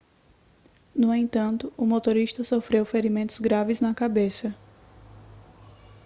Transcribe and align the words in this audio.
no 0.95 1.13
entanto 1.13 1.71
o 1.77 1.85
motorista 1.85 2.43
sofreu 2.43 2.83
ferimentos 2.83 3.37
graves 3.37 3.79
na 3.79 3.93
cabeça 3.93 4.51